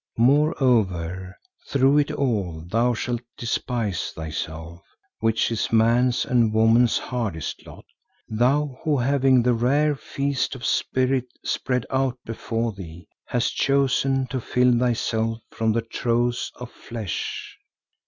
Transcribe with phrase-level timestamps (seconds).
[0.17, 4.81] Moreover through it all thou shalt despise thyself,
[5.19, 7.85] which is man's and woman's hardest lot,
[8.27, 14.41] thou who having the rare feast of spirit spread out before thee, hast chosen to
[14.41, 17.59] fill thyself from the troughs of flesh.